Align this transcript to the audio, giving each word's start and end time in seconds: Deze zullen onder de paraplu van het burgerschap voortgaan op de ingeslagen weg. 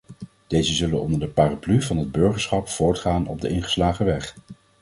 Deze 0.47 0.73
zullen 0.73 1.01
onder 1.01 1.19
de 1.19 1.27
paraplu 1.27 1.81
van 1.81 1.97
het 1.97 2.11
burgerschap 2.11 2.67
voortgaan 2.69 3.27
op 3.27 3.41
de 3.41 3.49
ingeslagen 3.49 4.05
weg. 4.05 4.35